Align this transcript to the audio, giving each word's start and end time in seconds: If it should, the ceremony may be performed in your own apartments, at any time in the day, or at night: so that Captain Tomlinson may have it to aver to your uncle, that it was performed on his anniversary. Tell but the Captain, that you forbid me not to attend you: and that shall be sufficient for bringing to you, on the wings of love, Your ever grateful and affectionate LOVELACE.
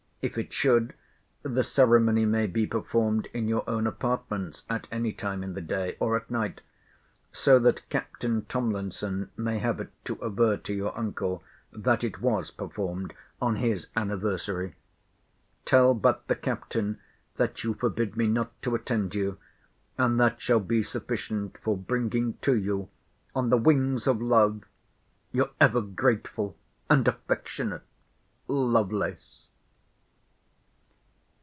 If 0.23 0.37
it 0.37 0.53
should, 0.53 0.93
the 1.41 1.63
ceremony 1.63 2.27
may 2.27 2.45
be 2.45 2.67
performed 2.67 3.27
in 3.33 3.47
your 3.47 3.67
own 3.67 3.87
apartments, 3.87 4.65
at 4.69 4.85
any 4.91 5.13
time 5.13 5.41
in 5.43 5.55
the 5.55 5.61
day, 5.61 5.97
or 5.99 6.15
at 6.15 6.29
night: 6.29 6.61
so 7.31 7.57
that 7.57 7.89
Captain 7.89 8.45
Tomlinson 8.45 9.31
may 9.35 9.57
have 9.57 9.79
it 9.79 9.89
to 10.05 10.23
aver 10.23 10.57
to 10.57 10.75
your 10.75 10.95
uncle, 10.95 11.43
that 11.73 12.03
it 12.03 12.21
was 12.21 12.51
performed 12.51 13.15
on 13.41 13.55
his 13.55 13.87
anniversary. 13.95 14.75
Tell 15.65 15.95
but 15.95 16.27
the 16.27 16.35
Captain, 16.35 16.99
that 17.37 17.63
you 17.63 17.73
forbid 17.73 18.15
me 18.15 18.27
not 18.27 18.61
to 18.61 18.75
attend 18.75 19.15
you: 19.15 19.39
and 19.97 20.19
that 20.19 20.39
shall 20.39 20.59
be 20.59 20.83
sufficient 20.83 21.57
for 21.63 21.75
bringing 21.75 22.35
to 22.43 22.55
you, 22.55 22.89
on 23.33 23.49
the 23.49 23.57
wings 23.57 24.05
of 24.05 24.21
love, 24.21 24.65
Your 25.31 25.49
ever 25.59 25.81
grateful 25.81 26.55
and 26.91 27.07
affectionate 27.07 27.81
LOVELACE. 28.47 29.47